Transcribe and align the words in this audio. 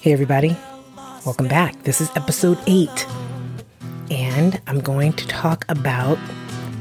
Hey, 0.00 0.12
everybody. 0.12 0.56
Welcome 1.26 1.48
back. 1.48 1.82
This 1.82 2.00
is 2.00 2.08
episode 2.14 2.56
eight. 2.68 3.04
And 4.12 4.60
I'm 4.68 4.78
going 4.78 5.12
to 5.14 5.26
talk 5.26 5.64
about 5.68 6.16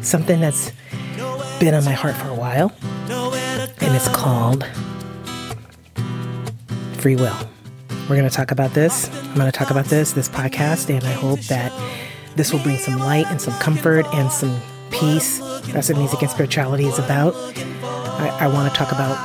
something 0.02 0.40
that's 0.40 0.72
been 1.60 1.74
on 1.74 1.84
my 1.84 1.94
heart 1.94 2.14
for 2.14 2.28
a 2.28 2.36
while. 2.36 2.72
And 3.82 3.96
it's 3.96 4.08
called 4.10 4.68
free 7.00 7.16
will. 7.16 7.36
We're 8.02 8.18
going 8.18 8.30
to 8.30 8.36
talk 8.36 8.52
about 8.52 8.76
this. 8.76 9.10
I'm 9.10 9.34
going 9.34 9.52
to 9.52 9.58
talk 9.58 9.72
about 9.72 9.86
this, 9.86 10.12
this 10.12 10.30
podcast, 10.30 10.96
and 10.96 11.04
I 11.04 11.14
hope 11.14 11.40
that 11.48 11.74
this 12.36 12.54
will 12.54 12.62
bring 12.62 12.78
some 12.78 13.00
light 13.00 13.26
and 13.26 13.42
some 13.42 13.58
comfort 13.60 14.06
and 14.14 14.32
some 14.32 14.62
peace. 14.92 15.40
That's 15.70 15.90
what 15.90 15.98
music 15.98 16.22
and 16.22 16.30
spirituality 16.30 16.86
is 16.86 17.00
about. 17.00 17.34
I, 17.36 18.38
I 18.42 18.48
want 18.48 18.72
to 18.72 18.78
talk 18.78 18.92
about 18.92 19.18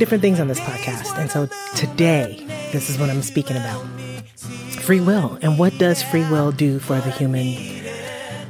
different 0.00 0.20
things 0.20 0.40
on 0.40 0.48
this 0.48 0.58
podcast. 0.58 1.16
And 1.16 1.30
so 1.30 1.48
today, 1.76 2.42
this 2.72 2.90
is 2.90 2.98
what 2.98 3.10
I'm 3.10 3.22
speaking 3.22 3.56
about 3.56 3.84
free 4.86 5.00
will. 5.00 5.36
And 5.42 5.58
what 5.58 5.76
does 5.78 6.00
free 6.00 6.28
will 6.30 6.52
do 6.52 6.78
for 6.78 7.00
the 7.00 7.10
human 7.10 7.56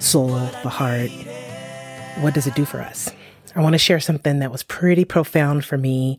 soul, 0.00 0.28
the 0.62 0.68
heart? 0.68 1.10
What 2.20 2.34
does 2.34 2.46
it 2.46 2.54
do 2.54 2.66
for 2.66 2.80
us? 2.80 3.10
I 3.54 3.62
want 3.62 3.72
to 3.72 3.78
share 3.78 4.00
something 4.00 4.40
that 4.40 4.52
was 4.52 4.62
pretty 4.62 5.06
profound 5.06 5.64
for 5.64 5.78
me 5.78 6.18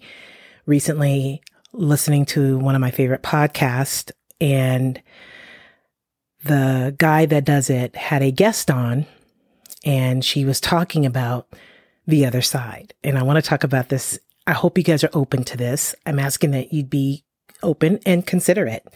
recently 0.66 1.44
listening 1.72 2.26
to 2.26 2.58
one 2.58 2.74
of 2.74 2.82
my 2.82 2.90
favorite 2.90 3.22
podcasts 3.22 4.12
and 4.42 5.02
the 6.44 6.96
guy 6.98 7.28
that 7.28 7.46
does 7.46 7.70
it 7.70 7.96
had 7.96 8.24
a 8.24 8.32
guest 8.32 8.72
on 8.72 9.06
and 9.86 10.26
she 10.26 10.46
was 10.46 10.60
talking 10.60 11.06
about 11.06 11.48
the 12.08 12.26
other 12.26 12.42
side. 12.42 12.96
And 13.04 13.20
I 13.20 13.24
want 13.24 13.38
to 13.38 13.48
talk 13.48 13.64
about 13.64 13.90
this. 13.90 14.18
I 14.48 14.54
hope 14.54 14.78
you 14.78 14.84
guys 14.84 15.04
are 15.04 15.10
open 15.14 15.44
to 15.44 15.58
this. 15.58 15.94
I'm 16.08 16.18
asking 16.20 16.52
that 16.52 16.74
you'd 16.74 16.90
be 16.90 17.24
open 17.64 18.00
and 18.06 18.26
consider 18.26 18.66
it. 18.66 18.88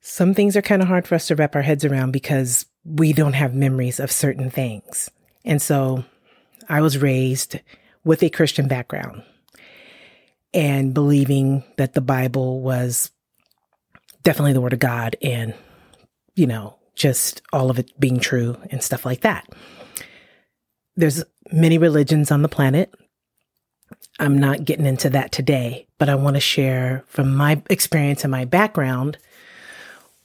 Some 0.00 0.34
things 0.34 0.56
are 0.56 0.62
kind 0.62 0.80
of 0.80 0.88
hard 0.88 1.06
for 1.06 1.14
us 1.14 1.26
to 1.28 1.36
wrap 1.36 1.54
our 1.54 1.62
heads 1.62 1.84
around 1.84 2.12
because 2.12 2.66
we 2.84 3.12
don't 3.12 3.34
have 3.34 3.54
memories 3.54 4.00
of 4.00 4.10
certain 4.10 4.50
things. 4.50 5.10
And 5.44 5.60
so 5.60 6.04
I 6.68 6.80
was 6.80 6.98
raised 6.98 7.58
with 8.04 8.22
a 8.22 8.30
Christian 8.30 8.68
background 8.68 9.22
and 10.54 10.94
believing 10.94 11.64
that 11.76 11.94
the 11.94 12.00
Bible 12.00 12.60
was 12.60 13.10
definitely 14.22 14.54
the 14.54 14.60
word 14.60 14.72
of 14.72 14.78
God 14.78 15.16
and, 15.20 15.54
you 16.34 16.46
know, 16.46 16.76
just 16.94 17.42
all 17.52 17.70
of 17.70 17.78
it 17.78 17.98
being 18.00 18.18
true 18.18 18.56
and 18.70 18.82
stuff 18.82 19.04
like 19.04 19.20
that. 19.20 19.46
There's 20.96 21.22
many 21.52 21.78
religions 21.78 22.30
on 22.30 22.42
the 22.42 22.48
planet. 22.48 22.92
I'm 24.18 24.38
not 24.38 24.64
getting 24.64 24.86
into 24.86 25.10
that 25.10 25.32
today, 25.32 25.86
but 25.98 26.08
I 26.08 26.16
want 26.16 26.34
to 26.34 26.40
share 26.40 27.04
from 27.06 27.34
my 27.34 27.62
experience 27.70 28.24
and 28.24 28.30
my 28.30 28.44
background 28.44 29.18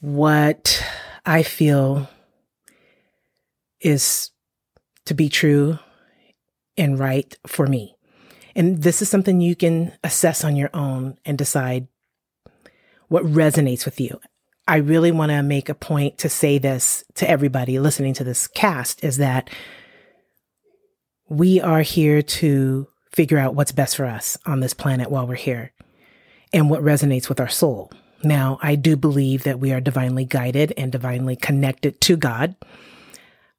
what 0.00 0.84
I 1.24 1.42
feel 1.42 2.08
is 3.80 4.30
to 5.06 5.14
be 5.14 5.28
true 5.28 5.78
and 6.76 6.98
right 6.98 7.36
for 7.46 7.66
me. 7.66 7.96
And 8.56 8.82
this 8.82 9.02
is 9.02 9.08
something 9.08 9.40
you 9.40 9.54
can 9.54 9.92
assess 10.02 10.44
on 10.44 10.56
your 10.56 10.70
own 10.74 11.18
and 11.24 11.38
decide 11.38 11.88
what 13.08 13.24
resonates 13.24 13.84
with 13.84 14.00
you. 14.00 14.20
I 14.66 14.76
really 14.76 15.12
want 15.12 15.30
to 15.30 15.42
make 15.42 15.68
a 15.68 15.74
point 15.74 16.18
to 16.18 16.28
say 16.28 16.58
this 16.58 17.04
to 17.14 17.28
everybody 17.28 17.78
listening 17.78 18.14
to 18.14 18.24
this 18.24 18.46
cast 18.46 19.04
is 19.04 19.18
that 19.18 19.50
we 21.28 21.60
are 21.60 21.82
here 21.82 22.22
to 22.22 22.88
figure 23.14 23.38
out 23.38 23.54
what's 23.54 23.72
best 23.72 23.96
for 23.96 24.06
us 24.06 24.36
on 24.44 24.60
this 24.60 24.74
planet 24.74 25.10
while 25.10 25.26
we're 25.26 25.34
here 25.34 25.72
and 26.52 26.68
what 26.68 26.82
resonates 26.82 27.28
with 27.28 27.40
our 27.40 27.48
soul. 27.48 27.90
Now, 28.22 28.58
I 28.62 28.74
do 28.74 28.96
believe 28.96 29.44
that 29.44 29.60
we 29.60 29.72
are 29.72 29.80
divinely 29.80 30.24
guided 30.24 30.72
and 30.76 30.90
divinely 30.90 31.36
connected 31.36 32.00
to 32.02 32.16
God. 32.16 32.56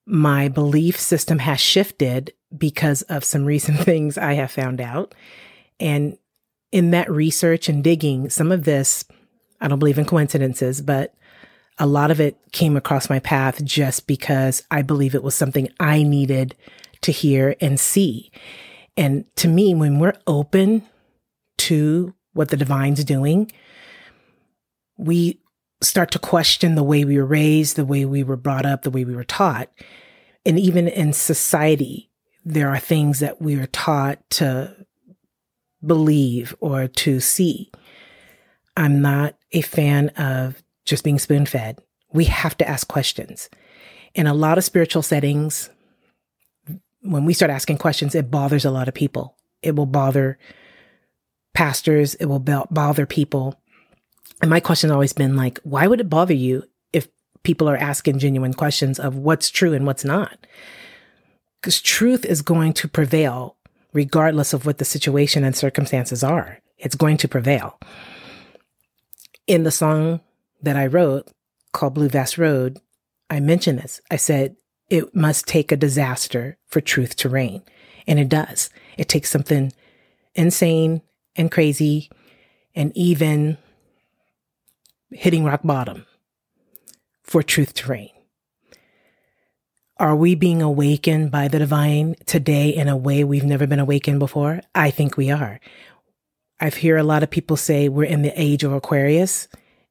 My 0.05 0.47
belief 0.47 0.99
system 0.99 1.39
has 1.39 1.59
shifted 1.59 2.33
because 2.55 3.01
of 3.03 3.23
some 3.23 3.45
recent 3.45 3.79
things 3.81 4.17
I 4.17 4.33
have 4.33 4.51
found 4.51 4.81
out. 4.81 5.13
And 5.79 6.17
in 6.71 6.91
that 6.91 7.11
research 7.11 7.69
and 7.69 7.83
digging, 7.83 8.29
some 8.29 8.51
of 8.51 8.65
this, 8.65 9.05
I 9.61 9.67
don't 9.67 9.79
believe 9.79 9.99
in 9.99 10.05
coincidences, 10.05 10.81
but 10.81 11.13
a 11.77 11.85
lot 11.85 12.11
of 12.11 12.19
it 12.19 12.37
came 12.51 12.75
across 12.75 13.09
my 13.09 13.19
path 13.19 13.63
just 13.63 14.07
because 14.07 14.63
I 14.71 14.81
believe 14.81 15.15
it 15.15 15.23
was 15.23 15.35
something 15.35 15.69
I 15.79 16.03
needed 16.03 16.55
to 17.01 17.11
hear 17.11 17.55
and 17.61 17.79
see. 17.79 18.31
And 18.97 19.25
to 19.37 19.47
me, 19.47 19.73
when 19.75 19.99
we're 19.99 20.17
open 20.25 20.83
to 21.59 22.13
what 22.33 22.49
the 22.49 22.57
divine's 22.57 23.03
doing, 23.03 23.51
we 24.97 25.39
start 25.81 26.11
to 26.11 26.19
question 26.19 26.75
the 26.75 26.83
way 26.83 27.03
we 27.03 27.17
were 27.17 27.25
raised, 27.25 27.75
the 27.75 27.85
way 27.85 28.05
we 28.05 28.23
were 28.23 28.37
brought 28.37 28.65
up, 28.65 28.81
the 28.81 28.91
way 28.91 29.03
we 29.03 29.15
were 29.15 29.23
taught. 29.23 29.69
And 30.45 30.59
even 30.59 30.87
in 30.87 31.13
society, 31.13 32.09
there 32.43 32.69
are 32.69 32.79
things 32.79 33.19
that 33.19 33.41
we 33.41 33.55
are 33.55 33.67
taught 33.67 34.19
to 34.31 34.75
believe 35.85 36.55
or 36.59 36.87
to 36.87 37.19
see. 37.19 37.71
I'm 38.77 39.01
not 39.01 39.35
a 39.51 39.61
fan 39.61 40.09
of 40.09 40.63
just 40.85 41.03
being 41.03 41.19
spoon 41.19 41.45
fed. 41.45 41.79
We 42.13 42.25
have 42.25 42.57
to 42.57 42.67
ask 42.67 42.87
questions. 42.87 43.49
In 44.13 44.27
a 44.27 44.33
lot 44.33 44.57
of 44.57 44.63
spiritual 44.63 45.01
settings, 45.01 45.69
when 47.05 47.25
we 47.25 47.33
start 47.33 47.51
asking 47.51 47.77
questions, 47.77 48.15
it 48.15 48.31
bothers 48.31 48.65
a 48.65 48.71
lot 48.71 48.87
of 48.87 48.93
people. 48.93 49.35
It 49.61 49.75
will 49.75 49.85
bother 49.85 50.37
pastors. 51.53 52.15
It 52.15 52.25
will 52.25 52.39
bother 52.39 53.05
people. 53.05 53.59
And 54.41 54.49
my 54.49 54.59
question 54.59 54.89
has 54.89 54.93
always 54.93 55.13
been 55.13 55.35
like, 55.35 55.59
why 55.63 55.87
would 55.87 56.01
it 56.01 56.09
bother 56.09 56.33
you 56.33 56.63
if 56.91 57.07
people 57.43 57.69
are 57.69 57.77
asking 57.77 58.19
genuine 58.19 58.53
questions 58.53 58.99
of 58.99 59.15
what's 59.15 59.49
true 59.49 59.73
and 59.73 59.85
what's 59.85 60.03
not? 60.03 60.45
because 61.65 61.81
truth 61.81 62.25
is 62.25 62.43
going 62.43 62.71
to 62.71 62.87
prevail 62.87 63.55
regardless 63.91 64.53
of 64.53 64.67
what 64.67 64.77
the 64.77 64.85
situation 64.85 65.43
and 65.43 65.55
circumstances 65.55 66.23
are. 66.23 66.59
It's 66.77 66.93
going 66.93 67.17
to 67.17 67.27
prevail. 67.27 67.79
In 69.47 69.63
the 69.63 69.71
song 69.71 70.19
that 70.61 70.75
I 70.75 70.85
wrote 70.85 71.27
called 71.73 71.95
Blue 71.95 72.07
Vast 72.07 72.37
Road, 72.37 72.77
I 73.31 73.39
mentioned 73.39 73.79
this. 73.79 73.99
I 74.11 74.17
said, 74.17 74.57
it 74.89 75.15
must 75.15 75.47
take 75.47 75.71
a 75.71 75.77
disaster 75.77 76.57
for 76.67 76.81
truth 76.81 77.15
to 77.17 77.29
reign. 77.29 77.63
And 78.07 78.19
it 78.19 78.29
does. 78.29 78.69
It 78.97 79.09
takes 79.09 79.31
something 79.31 79.73
insane 80.35 81.01
and 81.35 81.51
crazy 81.51 82.09
and 82.75 82.91
even 82.95 83.57
hitting 85.11 85.43
rock 85.43 85.61
bottom 85.63 86.05
for 87.23 87.41
truth 87.41 87.73
to 87.75 87.89
reign. 87.89 88.11
Are 89.97 90.15
we 90.15 90.35
being 90.35 90.61
awakened 90.61 91.31
by 91.31 91.47
the 91.47 91.59
divine 91.59 92.15
today 92.25 92.69
in 92.69 92.89
a 92.89 92.97
way 92.97 93.23
we've 93.23 93.45
never 93.45 93.65
been 93.65 93.79
awakened 93.79 94.19
before? 94.19 94.61
I 94.75 94.91
think 94.91 95.15
we 95.15 95.31
are. 95.31 95.59
I've 96.59 96.77
heard 96.77 96.97
a 96.97 97.03
lot 97.03 97.23
of 97.23 97.29
people 97.29 97.57
say 97.57 97.87
we're 97.87 98.03
in 98.03 98.21
the 98.21 98.33
age 98.39 98.63
of 98.63 98.73
Aquarius 98.73 99.47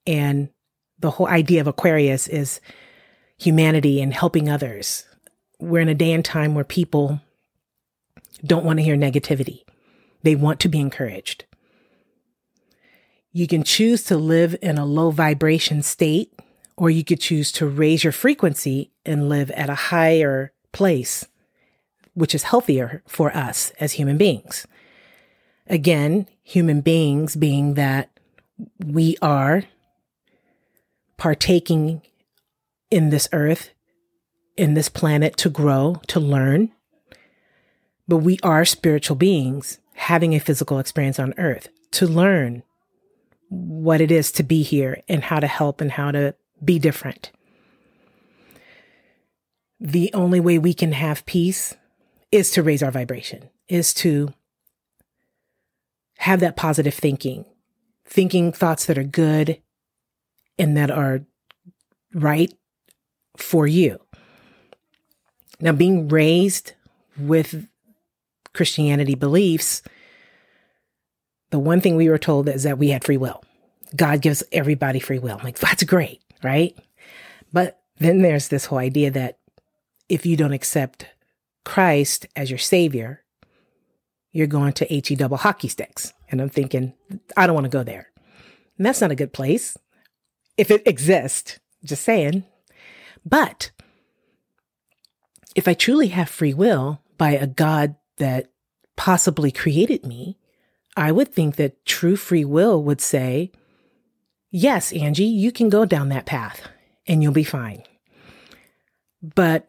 and 0.07 0.51
the 0.99 1.11
whole 1.11 1.27
idea 1.27 1.61
of 1.61 1.67
Aquarius 1.67 2.29
is 2.29 2.61
humanity 3.37 4.01
and 4.01 4.15
helping 4.15 4.49
others. 4.49 5.05
We're 5.59 5.81
in 5.81 5.89
a 5.89 5.95
day 5.95 6.13
and 6.13 6.25
time 6.25 6.55
where 6.55 6.65
people 6.65 7.21
don't 8.45 8.65
want 8.65 8.79
to 8.79 8.85
hear 8.85 8.97
negativity. 8.97 9.63
They 10.23 10.35
want 10.35 10.61
to 10.61 10.69
be 10.69 10.81
encouraged. 10.81 11.45
You 13.33 13.47
can 13.47 13.65
choose 13.65 14.05
to 14.05 14.17
live 14.17 14.57
in 14.63 14.79
a 14.79 14.87
low 14.87 15.11
vibration 15.11 15.83
state 15.83 16.33
or 16.77 16.91
you 16.91 17.05
could 17.05 17.21
choose 17.21 17.53
to 17.53 17.67
raise 17.67 18.05
your 18.05 18.13
frequency 18.13 18.91
and 19.05 19.29
live 19.29 19.51
at 19.53 19.71
a 19.71 19.75
higher 19.75 20.53
place, 20.73 21.27
which 22.15 22.35
is 22.35 22.45
healthier 22.45 23.03
for 23.07 23.35
us 23.37 23.71
as 23.81 23.93
human 23.93 24.17
beings. 24.17 24.67
Again, 25.67 26.27
human 26.43 26.81
beings 26.81 27.37
being 27.37 27.75
that 27.75 28.11
we 28.85 29.17
are 29.23 29.65
partaking 31.17 32.03
in 32.95 33.11
this 33.11 33.29
earth, 33.33 33.71
in 34.57 34.75
this 34.75 34.89
planet 34.89 35.37
to 35.37 35.51
grow, 35.51 36.01
to 36.07 36.21
learn. 36.21 36.71
But 38.07 38.19
we 38.19 38.39
are 38.45 38.65
spiritual 38.65 39.17
beings 39.17 39.81
having 39.95 40.33
a 40.33 40.39
physical 40.39 40.79
experience 40.79 41.19
on 41.19 41.35
earth 41.37 41.69
to 41.91 42.07
learn 42.07 42.63
what 43.49 44.01
it 44.01 44.13
is 44.13 44.31
to 44.31 44.45
be 44.45 44.63
here 44.63 45.03
and 45.09 45.25
how 45.25 45.41
to 45.41 45.49
help 45.49 45.81
and 45.81 45.91
how 45.91 46.13
to 46.13 46.37
be 46.65 46.79
different. 46.79 47.33
The 49.81 50.15
only 50.15 50.39
way 50.39 50.59
we 50.59 50.73
can 50.73 50.93
have 50.93 51.27
peace 51.27 51.75
is 52.31 52.53
to 52.53 52.63
raise 52.63 52.83
our 52.83 52.93
vibration, 52.93 53.51
is 53.69 53.93
to 53.95 54.33
have 56.19 56.39
that 56.39 56.55
positive 56.55 56.95
thinking, 56.95 57.45
thinking 58.05 58.53
thoughts 58.53 58.87
that 58.87 58.99
are 58.99 59.03
good 59.03 59.61
and 60.61 60.77
that 60.77 60.93
are 60.93 61.23
right 62.15 62.55
for 63.37 63.67
you. 63.67 63.99
Now, 65.61 65.73
being 65.73 66.09
raised 66.09 66.73
with 67.19 67.69
Christianity 68.53 69.15
beliefs, 69.15 69.83
the 71.51 71.59
one 71.59 71.81
thing 71.81 71.97
we 71.97 72.09
were 72.09 72.19
told 72.19 72.49
is 72.49 72.65
that 72.65 72.79
we 72.79 72.91
had 72.91 73.05
free 73.05 73.17
will. 73.17 73.43
God 73.95 74.21
gives 74.21 74.43
everybody 74.51 74.99
free 74.99 75.19
will. 75.19 75.37
I'm 75.39 75.45
like, 75.45 75.59
that's 75.59 75.85
great, 75.85 76.21
right? 76.43 76.77
But 77.53 77.81
then 77.99 78.23
there's 78.23 78.49
this 78.49 78.67
whole 78.67 78.79
idea 78.79 79.11
that 79.13 79.39
if 80.09 80.27
you 80.27 80.37
don't 80.37 80.53
accept 80.53 81.07
Christ 81.65 82.27
as 82.35 82.51
your 82.51 82.59
savior, 82.59 83.23
you're 84.33 84.49
going 84.49 84.73
to 84.75 84.85
HE 84.87 85.15
double 85.15 85.37
hockey 85.37 85.69
sticks. 85.69 86.13
And 86.29 86.41
I'm 86.41 86.49
thinking, 86.49 86.95
I 87.37 87.47
don't 87.47 87.55
want 87.55 87.67
to 87.67 87.71
go 87.71 87.85
there. 87.85 88.09
And 88.77 88.85
that's 88.85 89.01
not 89.01 89.13
a 89.13 89.17
good 89.17 89.33
place. 89.33 89.79
If 90.57 90.71
it 90.71 90.87
exists, 90.87 91.61
just 91.85 92.03
saying. 92.03 92.45
But 93.25 93.71
if 95.55 95.67
I 95.69 95.75
truly 95.75 96.09
have 96.09 96.29
free 96.29 96.55
will 96.55 97.01
by 97.17 97.33
a 97.33 97.47
God 97.47 97.97
that 98.19 98.51
possibly 98.97 99.51
created 99.51 100.05
me, 100.05 100.39
I 100.97 101.11
would 101.11 101.33
think 101.33 101.57
that 101.57 101.85
true 101.85 102.17
free 102.17 102.45
will 102.45 102.83
would 102.83 103.01
say, 103.01 103.51
yes, 104.51 104.93
Angie, 104.93 105.25
you 105.25 105.51
can 105.51 105.69
go 105.69 105.85
down 105.85 106.09
that 106.11 106.27
path 106.27 106.63
and 107.07 107.23
you'll 107.23 107.33
be 107.33 107.45
fine. 107.45 107.83
But 109.23 109.69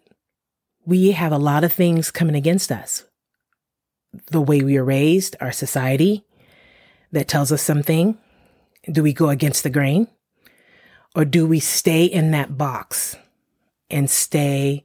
we 0.85 1.11
have 1.11 1.31
a 1.31 1.37
lot 1.37 1.63
of 1.63 1.73
things 1.73 2.11
coming 2.11 2.35
against 2.35 2.71
us. 2.71 3.05
The 4.31 4.41
way 4.41 4.61
we 4.61 4.77
are 4.77 4.83
raised, 4.83 5.35
our 5.41 5.51
society 5.51 6.25
that 7.11 7.27
tells 7.27 7.51
us 7.51 7.61
something. 7.61 8.17
Do 8.91 9.01
we 9.01 9.13
go 9.13 9.29
against 9.29 9.63
the 9.63 9.69
grain? 9.69 10.07
Or 11.15 11.25
do 11.25 11.47
we 11.47 11.59
stay 11.59 12.05
in 12.05 12.31
that 12.31 12.57
box 12.57 13.17
and 13.95 14.11
stay 14.11 14.83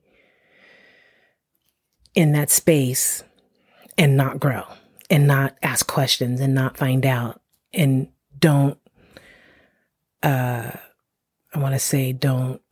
in 2.15 2.31
that 2.31 2.49
space 2.49 3.25
and 3.99 4.17
not 4.17 4.39
grow 4.39 4.63
and 5.11 5.27
not 5.27 5.57
ask 5.65 5.89
questions 5.89 6.41
and 6.41 6.55
not 6.55 6.77
find 6.77 7.05
out 7.05 7.41
and 7.75 8.07
don't, 8.39 8.79
uh, 10.23 10.71
I 11.53 11.59
want 11.59 11.75
to 11.75 11.81
say, 11.81 12.13
don't 12.13 12.63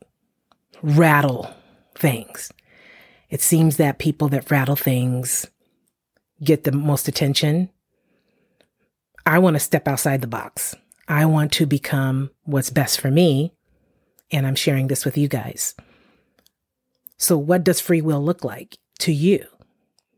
rattle 0.81 1.53
things. 1.93 2.53
It 3.29 3.41
seems 3.41 3.75
that 3.75 3.99
people 3.99 4.29
that 4.29 4.49
rattle 4.49 4.77
things 4.77 5.45
get 6.41 6.63
the 6.63 6.71
most 6.71 7.09
attention. 7.09 7.69
I 9.25 9.39
want 9.39 9.55
to 9.55 9.59
step 9.59 9.89
outside 9.89 10.21
the 10.21 10.27
box. 10.27 10.73
I 11.05 11.25
want 11.25 11.51
to 11.53 11.65
become 11.65 12.31
what's 12.43 12.69
best 12.69 13.01
for 13.01 13.11
me. 13.11 13.53
And 14.31 14.47
I'm 14.47 14.55
sharing 14.55 14.87
this 14.87 15.03
with 15.03 15.17
you 15.17 15.27
guys. 15.27 15.75
So, 17.19 17.37
what 17.37 17.65
does 17.65 17.81
free 17.81 18.01
will 18.01 18.23
look 18.23 18.45
like 18.45 18.77
to 18.99 19.11
you? 19.11 19.45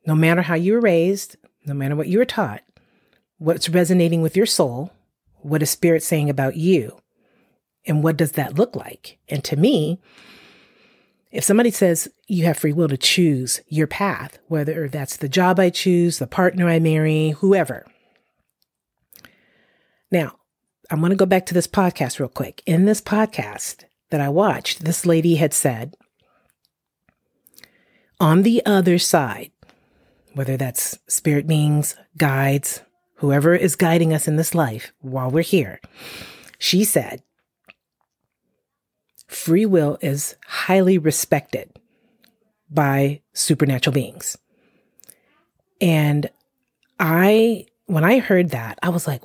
No 0.05 0.15
matter 0.15 0.43
how 0.43 0.53
you 0.55 0.73
were 0.73 0.79
raised, 0.79 1.35
no 1.65 1.73
matter 1.73 1.95
what 1.95 2.07
you 2.07 2.19
were 2.19 2.25
taught, 2.25 2.61
what's 3.39 3.67
resonating 3.67 4.21
with 4.21 4.37
your 4.37 4.45
soul, 4.45 4.93
what 5.39 5.63
is 5.63 5.71
spirit 5.71 6.03
saying 6.03 6.29
about 6.29 6.55
you, 6.55 7.01
and 7.87 8.03
what 8.03 8.17
does 8.17 8.33
that 8.33 8.57
look 8.57 8.75
like? 8.75 9.17
And 9.27 9.43
to 9.45 9.55
me, 9.55 9.99
if 11.31 11.43
somebody 11.43 11.71
says 11.71 12.07
you 12.27 12.45
have 12.45 12.59
free 12.59 12.73
will 12.73 12.89
to 12.89 12.97
choose 12.97 13.61
your 13.67 13.87
path, 13.87 14.37
whether 14.47 14.87
that's 14.87 15.17
the 15.17 15.29
job 15.29 15.59
I 15.59 15.71
choose, 15.71 16.19
the 16.19 16.27
partner 16.27 16.69
I 16.69 16.77
marry, 16.77 17.31
whoever. 17.31 17.87
Now, 20.11 20.35
I'm 20.91 20.99
going 20.99 21.11
to 21.11 21.15
go 21.15 21.25
back 21.25 21.47
to 21.47 21.53
this 21.55 21.67
podcast 21.67 22.19
real 22.19 22.29
quick. 22.29 22.61
In 22.67 22.85
this 22.85 23.01
podcast 23.01 23.85
that 24.11 24.21
I 24.21 24.29
watched, 24.29 24.83
this 24.83 25.05
lady 25.05 25.35
had 25.35 25.53
said, 25.53 25.95
on 28.21 28.43
the 28.43 28.63
other 28.67 28.99
side, 28.99 29.51
whether 30.35 30.55
that's 30.55 30.99
spirit 31.07 31.47
beings, 31.47 31.95
guides, 32.17 32.83
whoever 33.15 33.55
is 33.55 33.75
guiding 33.75 34.13
us 34.13 34.27
in 34.27 34.35
this 34.35 34.53
life 34.53 34.93
while 34.99 35.31
we're 35.31 35.41
here, 35.41 35.81
she 36.59 36.83
said, 36.83 37.23
free 39.27 39.65
will 39.65 39.97
is 40.01 40.35
highly 40.45 40.99
respected 40.99 41.71
by 42.69 43.21
supernatural 43.33 43.93
beings. 43.93 44.37
And 45.81 46.29
I, 46.99 47.65
when 47.87 48.03
I 48.03 48.19
heard 48.19 48.51
that, 48.51 48.77
I 48.83 48.89
was 48.89 49.07
like, 49.07 49.23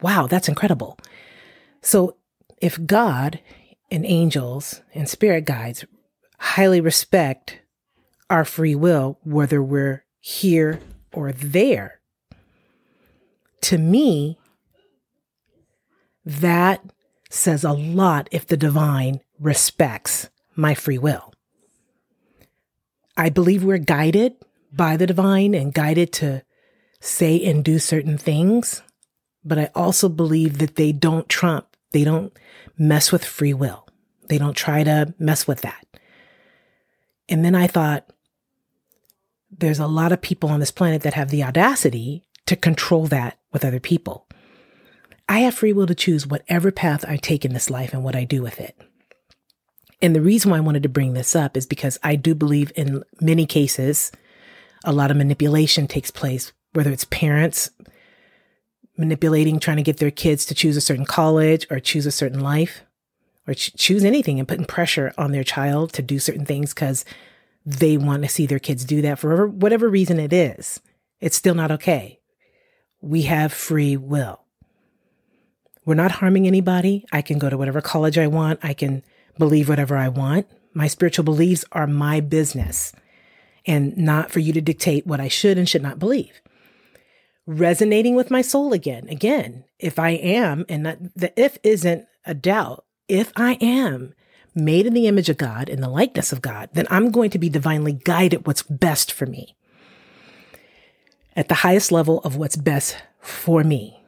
wow, 0.00 0.26
that's 0.26 0.48
incredible. 0.48 0.98
So 1.82 2.16
if 2.62 2.82
God 2.86 3.40
and 3.90 4.06
angels 4.06 4.80
and 4.94 5.06
spirit 5.06 5.44
guides 5.44 5.84
highly 6.38 6.80
respect 6.80 7.58
our 8.32 8.44
free 8.44 8.74
will, 8.74 9.18
whether 9.22 9.62
we're 9.62 10.04
here 10.20 10.80
or 11.12 11.32
there, 11.32 12.00
to 13.60 13.78
me, 13.78 14.38
that 16.24 16.82
says 17.30 17.62
a 17.62 17.72
lot 17.72 18.28
if 18.32 18.46
the 18.46 18.56
divine 18.56 19.20
respects 19.38 20.30
my 20.56 20.74
free 20.74 20.98
will. 20.98 21.32
I 23.16 23.28
believe 23.28 23.62
we're 23.62 23.78
guided 23.78 24.34
by 24.72 24.96
the 24.96 25.06
divine 25.06 25.54
and 25.54 25.74
guided 25.74 26.12
to 26.14 26.42
say 27.00 27.42
and 27.44 27.64
do 27.64 27.78
certain 27.78 28.16
things, 28.16 28.82
but 29.44 29.58
I 29.58 29.70
also 29.74 30.08
believe 30.08 30.58
that 30.58 30.76
they 30.76 30.92
don't 30.92 31.28
trump, 31.28 31.76
they 31.92 32.04
don't 32.04 32.32
mess 32.78 33.12
with 33.12 33.24
free 33.24 33.52
will. 33.52 33.86
They 34.28 34.38
don't 34.38 34.56
try 34.56 34.84
to 34.84 35.12
mess 35.18 35.46
with 35.46 35.60
that. 35.60 35.86
And 37.28 37.44
then 37.44 37.54
I 37.54 37.66
thought, 37.66 38.10
there's 39.58 39.78
a 39.78 39.86
lot 39.86 40.12
of 40.12 40.22
people 40.22 40.50
on 40.50 40.60
this 40.60 40.70
planet 40.70 41.02
that 41.02 41.14
have 41.14 41.30
the 41.30 41.44
audacity 41.44 42.24
to 42.46 42.56
control 42.56 43.06
that 43.06 43.38
with 43.52 43.64
other 43.64 43.80
people. 43.80 44.26
I 45.28 45.40
have 45.40 45.54
free 45.54 45.72
will 45.72 45.86
to 45.86 45.94
choose 45.94 46.26
whatever 46.26 46.72
path 46.72 47.04
I 47.06 47.16
take 47.16 47.44
in 47.44 47.52
this 47.52 47.70
life 47.70 47.92
and 47.92 48.02
what 48.02 48.16
I 48.16 48.24
do 48.24 48.42
with 48.42 48.60
it. 48.60 48.76
And 50.00 50.16
the 50.16 50.20
reason 50.20 50.50
why 50.50 50.56
I 50.56 50.60
wanted 50.60 50.82
to 50.82 50.88
bring 50.88 51.12
this 51.14 51.36
up 51.36 51.56
is 51.56 51.64
because 51.64 51.98
I 52.02 52.16
do 52.16 52.34
believe 52.34 52.72
in 52.74 53.04
many 53.20 53.46
cases, 53.46 54.10
a 54.84 54.92
lot 54.92 55.12
of 55.12 55.16
manipulation 55.16 55.86
takes 55.86 56.10
place, 56.10 56.52
whether 56.72 56.90
it's 56.90 57.04
parents 57.04 57.70
manipulating, 58.96 59.58
trying 59.58 59.76
to 59.76 59.82
get 59.82 59.98
their 59.98 60.10
kids 60.10 60.44
to 60.46 60.54
choose 60.54 60.76
a 60.76 60.80
certain 60.80 61.06
college 61.06 61.66
or 61.70 61.78
choose 61.78 62.04
a 62.04 62.10
certain 62.10 62.40
life 62.40 62.82
or 63.46 63.54
ch- 63.54 63.74
choose 63.76 64.04
anything 64.04 64.38
and 64.38 64.48
putting 64.48 64.64
pressure 64.64 65.14
on 65.16 65.32
their 65.32 65.44
child 65.44 65.92
to 65.92 66.02
do 66.02 66.18
certain 66.18 66.44
things 66.44 66.74
because 66.74 67.04
they 67.64 67.96
want 67.96 68.22
to 68.22 68.28
see 68.28 68.46
their 68.46 68.58
kids 68.58 68.84
do 68.84 69.02
that 69.02 69.18
for 69.18 69.46
whatever 69.46 69.88
reason 69.88 70.18
it 70.18 70.32
is. 70.32 70.80
It's 71.20 71.36
still 71.36 71.54
not 71.54 71.70
okay. 71.70 72.20
We 73.00 73.22
have 73.22 73.52
free 73.52 73.96
will. 73.96 74.40
We're 75.84 75.94
not 75.94 76.12
harming 76.12 76.46
anybody. 76.46 77.04
I 77.12 77.22
can 77.22 77.38
go 77.38 77.50
to 77.50 77.58
whatever 77.58 77.80
college 77.80 78.18
I 78.18 78.26
want. 78.26 78.60
I 78.62 78.74
can 78.74 79.02
believe 79.38 79.68
whatever 79.68 79.96
I 79.96 80.08
want. 80.08 80.46
My 80.74 80.86
spiritual 80.86 81.24
beliefs 81.24 81.64
are 81.72 81.86
my 81.86 82.20
business 82.20 82.92
and 83.66 83.96
not 83.96 84.30
for 84.30 84.40
you 84.40 84.52
to 84.52 84.60
dictate 84.60 85.06
what 85.06 85.20
I 85.20 85.28
should 85.28 85.58
and 85.58 85.68
should 85.68 85.82
not 85.82 85.98
believe. 85.98 86.40
Resonating 87.46 88.14
with 88.14 88.30
my 88.30 88.42
soul 88.42 88.72
again. 88.72 89.08
Again, 89.08 89.64
if 89.78 89.98
I 89.98 90.10
am, 90.10 90.64
and 90.68 90.86
that, 90.86 91.14
the 91.16 91.40
if 91.40 91.58
isn't 91.62 92.06
a 92.24 92.34
doubt, 92.34 92.84
if 93.08 93.32
I 93.36 93.54
am 93.54 94.14
made 94.54 94.86
in 94.86 94.94
the 94.94 95.06
image 95.06 95.28
of 95.28 95.36
God, 95.36 95.68
in 95.68 95.80
the 95.80 95.88
likeness 95.88 96.32
of 96.32 96.42
God, 96.42 96.68
then 96.72 96.86
I'm 96.90 97.10
going 97.10 97.30
to 97.30 97.38
be 97.38 97.48
divinely 97.48 97.92
guided 97.92 98.46
what's 98.46 98.62
best 98.62 99.12
for 99.12 99.26
me 99.26 99.56
at 101.34 101.48
the 101.48 101.56
highest 101.56 101.90
level 101.90 102.20
of 102.20 102.36
what's 102.36 102.56
best 102.56 102.96
for 103.20 103.64
me. 103.64 104.00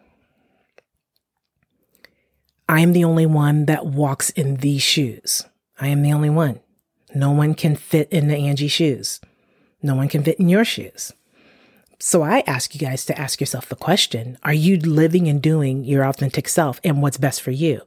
I 2.68 2.80
am 2.80 2.92
the 2.92 3.04
only 3.04 3.26
one 3.26 3.66
that 3.66 3.86
walks 3.86 4.30
in 4.30 4.56
these 4.56 4.82
shoes. 4.82 5.44
I 5.80 5.88
am 5.88 6.02
the 6.02 6.12
only 6.12 6.30
one. 6.30 6.60
No 7.14 7.30
one 7.30 7.54
can 7.54 7.76
fit 7.76 8.08
in 8.10 8.28
the 8.28 8.36
Angie 8.36 8.68
shoes. 8.68 9.20
No 9.82 9.94
one 9.94 10.08
can 10.08 10.22
fit 10.22 10.40
in 10.40 10.48
your 10.48 10.64
shoes. 10.64 11.12
So 12.00 12.22
I 12.22 12.42
ask 12.46 12.74
you 12.74 12.80
guys 12.80 13.04
to 13.06 13.18
ask 13.18 13.40
yourself 13.40 13.68
the 13.68 13.76
question 13.76 14.38
Are 14.42 14.54
you 14.54 14.78
living 14.78 15.28
and 15.28 15.40
doing 15.40 15.84
your 15.84 16.04
authentic 16.04 16.48
self 16.48 16.80
and 16.82 17.00
what's 17.00 17.18
best 17.18 17.40
for 17.42 17.50
you? 17.50 17.82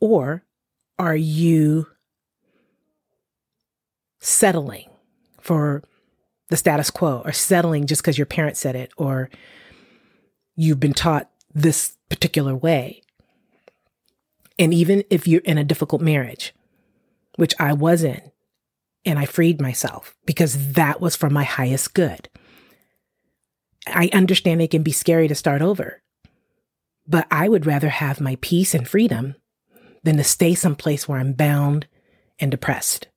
Or 0.00 0.44
are 0.98 1.16
you 1.16 1.88
settling 4.22 4.88
for 5.40 5.82
the 6.48 6.56
status 6.56 6.90
quo 6.90 7.20
or 7.24 7.32
settling 7.32 7.86
just 7.86 8.02
because 8.02 8.16
your 8.16 8.26
parents 8.26 8.60
said 8.60 8.76
it 8.76 8.90
or 8.96 9.28
you've 10.56 10.80
been 10.80 10.94
taught 10.94 11.28
this 11.52 11.96
particular 12.08 12.54
way? 12.54 13.02
And 14.58 14.72
even 14.72 15.04
if 15.10 15.26
you're 15.26 15.40
in 15.42 15.58
a 15.58 15.64
difficult 15.64 16.00
marriage, 16.00 16.54
which 17.36 17.54
I 17.58 17.72
was 17.72 18.04
in, 18.04 18.32
and 19.04 19.18
I 19.18 19.24
freed 19.24 19.60
myself 19.60 20.14
because 20.26 20.74
that 20.74 21.00
was 21.00 21.16
for 21.16 21.28
my 21.28 21.44
highest 21.44 21.94
good. 21.94 22.28
I 23.86 24.10
understand 24.12 24.62
it 24.62 24.70
can 24.70 24.82
be 24.82 24.92
scary 24.92 25.26
to 25.28 25.34
start 25.34 25.60
over, 25.60 26.02
but 27.06 27.26
I 27.30 27.48
would 27.48 27.66
rather 27.66 27.88
have 27.88 28.20
my 28.20 28.36
peace 28.40 28.74
and 28.74 28.86
freedom 28.86 29.34
than 30.04 30.16
to 30.18 30.24
stay 30.24 30.54
someplace 30.54 31.08
where 31.08 31.18
I'm 31.18 31.32
bound 31.32 31.88
and 32.38 32.50
depressed. 32.50 33.08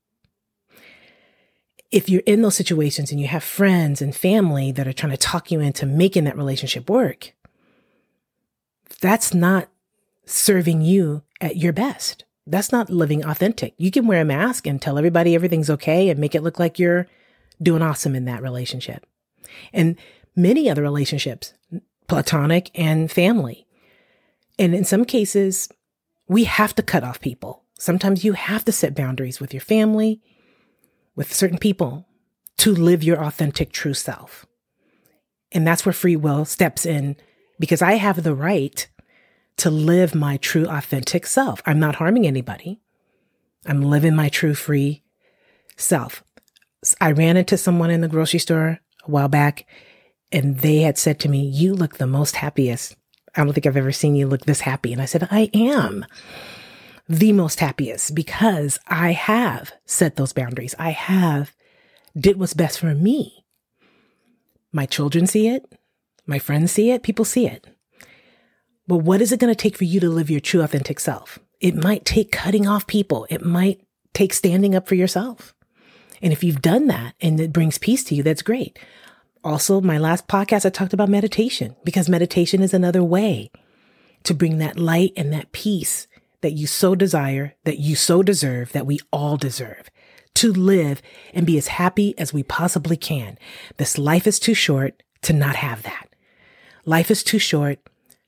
If 1.95 2.09
you're 2.09 2.23
in 2.25 2.41
those 2.41 2.57
situations 2.57 3.09
and 3.09 3.21
you 3.21 3.27
have 3.27 3.41
friends 3.41 4.01
and 4.01 4.13
family 4.13 4.73
that 4.73 4.85
are 4.85 4.91
trying 4.91 5.13
to 5.13 5.17
talk 5.17 5.49
you 5.49 5.61
into 5.61 5.85
making 5.85 6.25
that 6.25 6.35
relationship 6.35 6.89
work, 6.89 7.31
that's 8.99 9.33
not 9.33 9.69
serving 10.25 10.81
you 10.81 11.23
at 11.39 11.55
your 11.55 11.71
best. 11.71 12.25
That's 12.45 12.69
not 12.69 12.89
living 12.89 13.23
authentic. 13.23 13.75
You 13.77 13.91
can 13.91 14.07
wear 14.07 14.19
a 14.19 14.25
mask 14.25 14.67
and 14.67 14.81
tell 14.81 14.97
everybody 14.97 15.33
everything's 15.33 15.69
okay 15.69 16.09
and 16.09 16.19
make 16.19 16.35
it 16.35 16.43
look 16.43 16.59
like 16.59 16.77
you're 16.77 17.07
doing 17.61 17.81
awesome 17.81 18.13
in 18.13 18.25
that 18.25 18.43
relationship. 18.43 19.05
And 19.71 19.95
many 20.35 20.69
other 20.69 20.81
relationships, 20.81 21.53
platonic 22.07 22.71
and 22.75 23.09
family. 23.09 23.67
And 24.59 24.75
in 24.75 24.83
some 24.83 25.05
cases, 25.05 25.69
we 26.27 26.43
have 26.43 26.75
to 26.75 26.83
cut 26.83 27.05
off 27.05 27.21
people. 27.21 27.63
Sometimes 27.79 28.25
you 28.25 28.33
have 28.33 28.65
to 28.65 28.73
set 28.73 28.95
boundaries 28.95 29.39
with 29.39 29.53
your 29.53 29.61
family, 29.61 30.21
with 31.15 31.33
certain 31.33 31.57
people 31.57 32.07
to 32.57 32.73
live 32.73 33.03
your 33.03 33.23
authentic 33.23 33.71
true 33.71 33.93
self. 33.93 34.45
And 35.51 35.65
that's 35.65 35.85
where 35.85 35.93
free 35.93 36.15
will 36.15 36.45
steps 36.45 36.85
in 36.85 37.15
because 37.59 37.81
I 37.81 37.93
have 37.93 38.23
the 38.23 38.35
right 38.35 38.87
to 39.57 39.69
live 39.69 40.13
my 40.13 40.37
true 40.37 40.67
authentic 40.67 41.25
self. 41.25 41.61
I'm 41.65 41.79
not 41.79 41.95
harming 41.95 42.27
anybody. 42.27 42.79
I'm 43.65 43.81
living 43.81 44.15
my 44.15 44.29
true 44.29 44.53
free 44.53 45.03
self. 45.77 46.23
I 47.01 47.11
ran 47.11 47.37
into 47.37 47.57
someone 47.57 47.89
in 47.89 48.01
the 48.01 48.07
grocery 48.07 48.39
store 48.39 48.79
a 49.05 49.11
while 49.11 49.29
back 49.29 49.65
and 50.31 50.59
they 50.59 50.79
had 50.79 50.97
said 50.97 51.19
to 51.21 51.29
me, 51.29 51.41
You 51.41 51.73
look 51.73 51.97
the 51.97 52.07
most 52.07 52.35
happiest. 52.35 52.95
I 53.35 53.43
don't 53.43 53.53
think 53.53 53.65
I've 53.65 53.77
ever 53.77 53.91
seen 53.91 54.15
you 54.15 54.27
look 54.27 54.41
this 54.41 54.61
happy. 54.61 54.93
And 54.93 55.01
I 55.01 55.05
said, 55.05 55.27
I 55.31 55.49
am 55.53 56.05
the 57.07 57.33
most 57.33 57.59
happiest 57.59 58.15
because 58.15 58.79
I 58.87 59.11
have 59.11 59.73
set 59.85 60.15
those 60.15 60.33
boundaries. 60.33 60.75
I 60.79 60.91
have 60.91 61.53
did 62.17 62.37
what's 62.37 62.53
best 62.53 62.79
for 62.79 62.95
me. 62.95 63.45
My 64.71 64.85
children 64.85 65.27
see 65.27 65.47
it. 65.47 65.71
My 66.25 66.39
friends 66.39 66.71
see 66.71 66.91
it. 66.91 67.03
People 67.03 67.25
see 67.25 67.47
it. 67.47 67.67
But 68.87 68.97
what 68.97 69.21
is 69.21 69.31
it 69.31 69.39
going 69.39 69.53
to 69.53 69.59
take 69.59 69.77
for 69.77 69.83
you 69.83 69.99
to 69.99 70.09
live 70.09 70.29
your 70.29 70.39
true 70.39 70.61
authentic 70.61 70.99
self? 70.99 71.39
It 71.59 71.75
might 71.75 72.05
take 72.05 72.31
cutting 72.31 72.67
off 72.67 72.87
people. 72.87 73.25
It 73.29 73.43
might 73.43 73.81
take 74.13 74.33
standing 74.33 74.75
up 74.75 74.87
for 74.87 74.95
yourself. 74.95 75.53
And 76.21 76.31
if 76.33 76.43
you've 76.43 76.61
done 76.61 76.87
that 76.87 77.13
and 77.21 77.39
it 77.39 77.53
brings 77.53 77.77
peace 77.77 78.03
to 78.05 78.15
you, 78.15 78.23
that's 78.23 78.41
great. 78.41 78.79
Also, 79.43 79.79
my 79.79 79.97
last 79.97 80.27
podcast, 80.27 80.65
I 80.65 80.69
talked 80.69 80.93
about 80.93 81.09
meditation 81.09 81.75
because 81.83 82.09
meditation 82.09 82.63
is 82.63 82.73
another 82.73 83.03
way 83.03 83.51
to 84.23 84.33
bring 84.33 84.57
that 84.57 84.79
light 84.79 85.13
and 85.15 85.31
that 85.33 85.51
peace 85.51 86.07
that 86.45 86.51
you 86.51 86.67
so 86.67 86.93
desire, 86.93 87.55
that 87.63 87.79
you 87.79 87.95
so 87.95 88.21
deserve, 88.21 88.71
that 88.71 88.85
we 88.85 88.99
all 89.11 89.35
deserve 89.35 89.89
to 90.35 90.53
live 90.53 91.01
and 91.33 91.43
be 91.47 91.57
as 91.57 91.69
happy 91.69 92.13
as 92.19 92.31
we 92.31 92.43
possibly 92.43 92.95
can. 92.95 93.39
This 93.77 93.97
life 93.97 94.27
is 94.27 94.37
too 94.37 94.53
short 94.53 95.01
to 95.23 95.33
not 95.33 95.55
have 95.55 95.81
that. 95.81 96.09
Life 96.85 97.09
is 97.09 97.23
too 97.23 97.39
short 97.39 97.79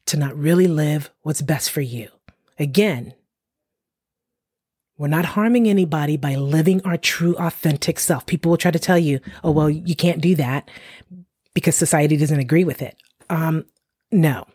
to 0.08 0.18
not 0.18 0.36
really 0.36 0.66
live 0.66 1.12
what's 1.22 1.44
best 1.44 1.70
for 1.70 1.82
you. 1.82 2.10
Again, 2.58 3.14
we're 4.98 5.08
not 5.08 5.26
harming 5.26 5.70
anybody 5.70 6.18
by 6.18 6.34
living 6.34 6.82
our 6.86 6.98
true, 6.98 7.36
authentic 7.36 8.00
self. 8.00 8.26
People 8.26 8.50
will 8.50 8.58
try 8.58 8.72
to 8.72 8.80
tell 8.80 8.98
you, 8.98 9.20
oh, 9.44 9.52
well, 9.52 9.70
you 9.70 9.96
can't 9.96 10.22
do 10.22 10.34
that 10.38 10.72
because 11.54 11.76
society 11.76 12.18
doesn't 12.18 12.40
agree 12.40 12.64
with 12.64 12.82
it. 12.82 12.98
Um, 13.30 13.66
no. 14.12 14.48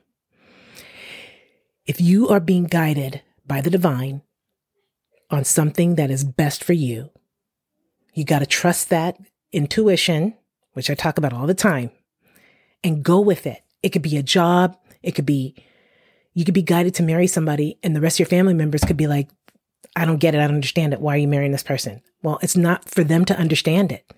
If 1.86 2.00
you 2.00 2.28
are 2.28 2.40
being 2.40 2.64
guided 2.64 3.22
by 3.52 3.60
the 3.60 3.68
divine 3.68 4.22
on 5.28 5.44
something 5.44 5.96
that 5.96 6.10
is 6.10 6.24
best 6.24 6.64
for 6.64 6.72
you, 6.72 7.10
you 8.14 8.24
got 8.24 8.38
to 8.38 8.46
trust 8.46 8.88
that 8.88 9.18
intuition, 9.52 10.32
which 10.72 10.88
I 10.88 10.94
talk 10.94 11.18
about 11.18 11.34
all 11.34 11.46
the 11.46 11.52
time, 11.52 11.90
and 12.82 13.02
go 13.02 13.20
with 13.20 13.46
it. 13.46 13.60
It 13.82 13.90
could 13.90 14.00
be 14.00 14.16
a 14.16 14.22
job. 14.22 14.78
It 15.02 15.12
could 15.12 15.26
be, 15.26 15.54
you 16.32 16.46
could 16.46 16.54
be 16.54 16.62
guided 16.62 16.94
to 16.94 17.02
marry 17.02 17.26
somebody 17.26 17.78
and 17.82 17.94
the 17.94 18.00
rest 18.00 18.16
of 18.16 18.20
your 18.20 18.28
family 18.28 18.54
members 18.54 18.84
could 18.84 18.96
be 18.96 19.06
like, 19.06 19.28
I 19.94 20.06
don't 20.06 20.16
get 20.16 20.34
it. 20.34 20.38
I 20.38 20.46
don't 20.46 20.54
understand 20.54 20.94
it. 20.94 21.00
Why 21.02 21.16
are 21.16 21.18
you 21.18 21.28
marrying 21.28 21.52
this 21.52 21.62
person? 21.62 22.00
Well, 22.22 22.38
it's 22.40 22.56
not 22.56 22.88
for 22.88 23.04
them 23.04 23.26
to 23.26 23.38
understand 23.38 23.92
it. 23.92 24.10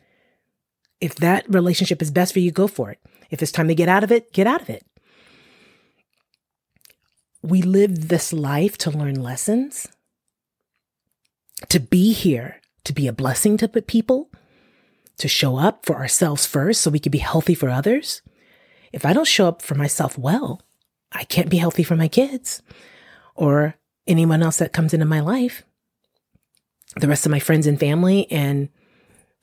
If 1.01 1.17
that 1.17 1.45
relationship 1.53 2.01
is 2.01 2.13
best 2.13 2.33
for 2.33 2.39
you, 2.39 2.53
go 2.53 2.69
for 2.69 2.93
it. 2.93 3.01
If 3.31 3.43
it's 3.43 3.51
time 3.51 3.67
to 3.67 3.75
get 3.75 3.89
out 3.89 4.05
of 4.05 4.13
it, 4.13 4.33
get 4.33 4.47
out 4.47 4.63
of 4.63 4.71
it. 4.71 4.87
We 7.45 7.61
live 7.61 8.09
this 8.09 8.33
life 8.33 8.79
to 8.79 8.91
learn 8.91 9.23
lessons, 9.23 9.87
to 11.69 11.79
be 11.79 12.15
here, 12.15 12.63
to 12.85 12.95
be 12.95 13.07
a 13.07 13.13
blessing 13.13 13.59
to 13.59 13.69
people, 13.69 14.31
to 15.19 15.29
show 15.29 15.59
up 15.59 15.85
for 15.85 15.97
ourselves 15.97 16.47
first 16.47 16.81
so 16.81 16.91
we 16.91 16.99
can 16.99 17.11
be 17.11 17.19
healthy 17.19 17.55
for 17.55 17.69
others. 17.69 18.23
If 18.95 19.05
I 19.05 19.13
don't 19.13 19.27
show 19.27 19.47
up 19.47 19.61
for 19.61 19.75
myself 19.75 20.17
well, 20.17 20.63
I 21.13 21.25
can't 21.25 21.51
be 21.51 21.59
healthy 21.59 21.83
for 21.83 21.97
my 21.97 22.09
kids 22.09 22.63
or 23.35 23.75
anyone 24.07 24.43
else 24.43 24.57
that 24.57 24.73
comes 24.73 24.95
into 24.95 25.05
my 25.05 25.21
life, 25.21 25.65
the 26.97 27.09
rest 27.09 27.27
of 27.27 27.31
my 27.31 27.41
friends 27.41 27.67
and 27.67 27.79
family, 27.79 28.27
and 28.33 28.71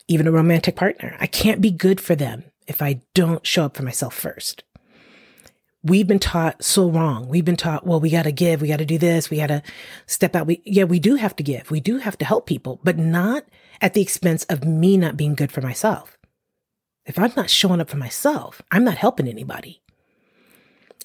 even 0.08 0.26
a 0.26 0.32
romantic 0.32 0.76
partner. 0.76 1.16
I 1.20 1.28
can't 1.28 1.62
be 1.62 1.70
good 1.70 2.02
for 2.02 2.16
them 2.16 2.46
if 2.66 2.82
I 2.82 3.02
don't 3.14 3.46
show 3.46 3.66
up 3.66 3.78
for 3.78 3.84
myself 3.84 4.16
first. 4.16 4.64
We've 5.84 6.08
been 6.08 6.20
taught 6.20 6.64
so 6.64 6.90
wrong. 6.90 7.28
We've 7.28 7.46
been 7.46 7.56
taught, 7.56 7.88
well, 7.88 8.00
we 8.00 8.12
got 8.12 8.24
to 8.24 8.32
give, 8.32 8.62
we 8.62 8.68
got 8.68 8.78
to 8.78 8.86
do 8.86 9.00
this, 9.00 9.30
we 9.30 9.38
got 9.38 9.48
to 9.48 9.64
step 10.06 10.36
out. 10.36 10.46
We, 10.46 10.62
yeah, 10.64 10.84
we 10.84 11.00
do 11.00 11.16
have 11.16 11.36
to 11.38 11.44
give. 11.44 11.72
We 11.72 11.80
do 11.80 11.98
have 11.98 12.18
to 12.20 12.26
help 12.26 12.46
people, 12.46 12.80
but 12.84 12.98
not 12.98 13.46
at 13.82 13.94
the 13.94 14.02
expense 14.02 14.44
of 14.46 14.64
me 14.64 14.96
not 14.96 15.18
being 15.18 15.34
good 15.34 15.52
for 15.52 15.62
myself. 15.62 16.18
If 17.06 17.18
I'm 17.18 17.34
not 17.36 17.50
showing 17.50 17.82
up 17.82 17.90
for 17.90 17.98
myself, 17.98 18.62
I'm 18.72 18.84
not 18.84 18.98
helping 18.98 19.28
anybody. 19.28 19.82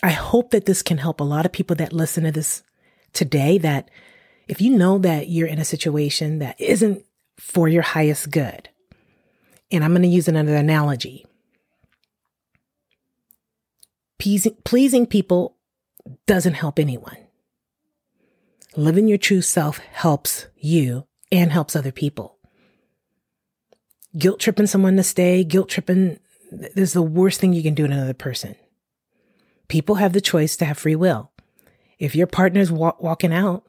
I 0.03 0.11
hope 0.11 0.51
that 0.51 0.67
this 0.67 0.83
can 0.83 0.99
help 0.99 1.21
a 1.21 1.25
lot 1.25 1.47
of 1.47 1.53
people 1.53 1.77
that 1.77 1.95
listen 1.95 2.25
to 2.25 2.33
this 2.33 2.63
today 3.15 3.57
that 3.59 3.91
if 4.47 4.61
you 4.61 4.77
know 4.77 4.99
that 4.99 5.29
you're 5.29 5.49
in 5.49 5.59
a 5.59 5.65
situation 5.65 6.39
that 6.41 6.61
isn't 6.61 7.03
for 7.39 7.67
your 7.67 7.83
highest 7.83 8.31
good, 8.31 8.69
and 9.71 9.83
I'm 9.83 9.93
going 9.93 10.03
to 10.03 10.09
use 10.09 10.29
another 10.29 10.55
analogy. 10.55 11.27
Pleasing, 14.19 14.57
pleasing 14.65 15.07
people 15.07 15.57
doesn't 16.27 16.55
help 16.55 16.79
anyone. 16.79 17.19
Living 18.77 19.09
your 19.09 19.19
true 19.19 19.43
self 19.43 19.79
helps 19.79 20.47
you 20.57 21.07
and 21.33 21.53
helps 21.53 21.77
other 21.77 21.93
people. 21.93 22.39
Guilt 24.17 24.41
tripping 24.41 24.67
someone 24.67 24.97
to 24.97 25.03
stay, 25.03 25.45
guilt 25.45 25.69
tripping 25.69 26.19
is 26.75 26.93
the 26.93 27.03
worst 27.03 27.41
thing 27.41 27.53
you 27.53 27.63
can 27.63 27.75
do 27.75 27.87
to 27.87 27.93
another 27.93 28.15
person. 28.15 28.55
People 29.69 29.97
have 29.97 30.13
the 30.13 30.21
choice 30.21 30.57
to 30.57 30.65
have 30.65 30.79
free 30.79 30.97
will. 30.97 31.33
If 31.99 32.15
your 32.15 32.27
partner's 32.27 32.71
wa- 32.71 32.97
walking 32.99 33.33
out, 33.33 33.65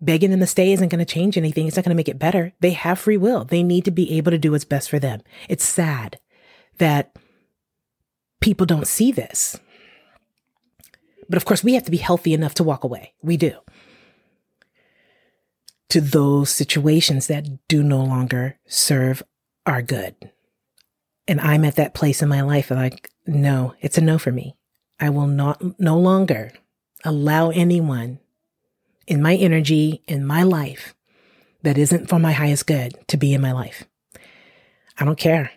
begging 0.00 0.30
them 0.30 0.40
to 0.40 0.46
stay 0.46 0.72
isn't 0.72 0.88
going 0.88 1.04
to 1.04 1.04
change 1.04 1.36
anything. 1.36 1.66
It's 1.66 1.76
not 1.76 1.84
going 1.84 1.94
to 1.94 1.98
make 1.98 2.08
it 2.08 2.18
better. 2.18 2.52
They 2.60 2.70
have 2.70 2.98
free 2.98 3.16
will. 3.16 3.44
They 3.44 3.62
need 3.62 3.84
to 3.86 3.90
be 3.90 4.16
able 4.16 4.30
to 4.30 4.38
do 4.38 4.52
what's 4.52 4.64
best 4.64 4.90
for 4.90 4.98
them. 4.98 5.22
It's 5.48 5.64
sad 5.64 6.20
that 6.78 7.16
people 8.40 8.66
don't 8.66 8.86
see 8.86 9.12
this. 9.12 9.58
But 11.28 11.36
of 11.36 11.44
course, 11.44 11.62
we 11.62 11.74
have 11.74 11.84
to 11.84 11.90
be 11.90 11.98
healthy 11.98 12.32
enough 12.32 12.54
to 12.54 12.64
walk 12.64 12.84
away. 12.84 13.12
We 13.22 13.36
do. 13.36 13.52
To 15.90 16.00
those 16.00 16.50
situations 16.50 17.26
that 17.26 17.66
do 17.68 17.82
no 17.82 18.02
longer 18.02 18.58
serve 18.66 19.22
our 19.66 19.82
good. 19.82 20.14
And 21.26 21.40
I'm 21.40 21.64
at 21.64 21.76
that 21.76 21.94
place 21.94 22.22
in 22.22 22.28
my 22.28 22.40
life 22.40 22.70
like, 22.70 23.10
no, 23.26 23.74
it's 23.80 23.98
a 23.98 24.00
no 24.00 24.18
for 24.18 24.32
me. 24.32 24.56
I 24.98 25.10
will 25.10 25.26
not 25.26 25.78
no 25.78 25.98
longer 25.98 26.52
allow 27.04 27.50
anyone 27.50 28.18
in 29.06 29.22
my 29.22 29.34
energy, 29.34 30.02
in 30.06 30.26
my 30.26 30.42
life, 30.42 30.94
that 31.62 31.78
isn't 31.78 32.08
for 32.08 32.18
my 32.18 32.32
highest 32.32 32.66
good 32.66 32.94
to 33.08 33.16
be 33.16 33.34
in 33.34 33.40
my 33.40 33.52
life. 33.52 33.84
I 34.98 35.04
don't 35.04 35.18
care. 35.18 35.50